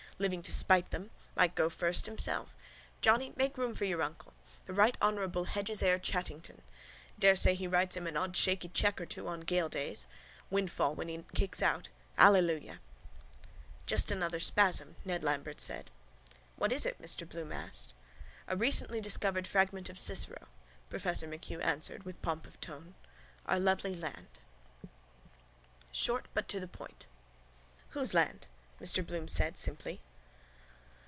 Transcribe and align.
Living 0.19 0.43
to 0.43 0.51
spite 0.53 0.91
them. 0.91 1.09
Might 1.35 1.55
go 1.55 1.67
first 1.67 2.05
himself. 2.05 2.55
Johnny, 3.01 3.33
make 3.37 3.57
room 3.57 3.73
for 3.73 3.85
your 3.85 4.03
uncle. 4.03 4.35
The 4.67 4.73
right 4.75 4.95
honourable 5.01 5.45
Hedges 5.45 5.81
Eyre 5.81 5.97
Chatterton. 5.97 6.61
Daresay 7.17 7.55
he 7.55 7.65
writes 7.65 7.97
him 7.97 8.05
an 8.05 8.15
odd 8.15 8.37
shaky 8.37 8.67
cheque 8.69 9.01
or 9.01 9.07
two 9.07 9.27
on 9.27 9.39
gale 9.41 9.67
days. 9.67 10.05
Windfall 10.51 10.93
when 10.93 11.07
he 11.07 11.25
kicks 11.33 11.63
out. 11.63 11.89
Alleluia. 12.19 12.79
—Just 13.87 14.11
another 14.11 14.39
spasm, 14.39 14.95
Ned 15.03 15.23
Lambert 15.23 15.59
said. 15.59 15.89
—What 16.55 16.71
is 16.71 16.85
it? 16.85 17.01
Mr 17.01 17.27
Bloom 17.27 17.51
asked. 17.51 17.95
—A 18.47 18.55
recently 18.55 19.01
discovered 19.01 19.47
fragment 19.47 19.89
of 19.89 19.97
Cicero, 19.97 20.47
professor 20.87 21.27
MacHugh 21.27 21.63
answered 21.65 22.03
with 22.03 22.21
pomp 22.21 22.45
of 22.45 22.61
tone. 22.61 22.93
Our 23.47 23.59
lovely 23.59 23.95
land. 23.95 24.37
SHORT 25.91 26.27
BUT 26.35 26.47
TO 26.47 26.59
THE 26.59 26.67
POINT 26.67 27.07
—Whose 27.95 28.13
land? 28.13 28.45
Mr 28.79 29.03
Bloom 29.03 29.27
said 29.27 29.57
simply. 29.57 29.99